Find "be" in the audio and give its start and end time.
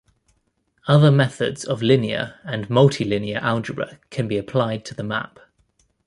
4.27-4.35